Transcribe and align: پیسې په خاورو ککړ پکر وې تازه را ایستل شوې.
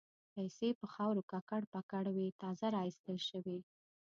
پیسې 0.33 0.69
په 0.79 0.85
خاورو 0.93 1.21
ککړ 1.31 1.63
پکر 1.73 2.03
وې 2.15 2.27
تازه 2.41 2.67
را 2.73 2.81
ایستل 2.87 3.17
شوې. 3.29 3.57